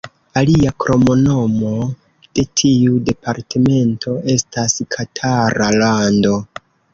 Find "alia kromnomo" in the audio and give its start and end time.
0.39-1.73